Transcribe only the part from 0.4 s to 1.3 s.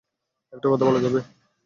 একটা কথা বলা যাবে?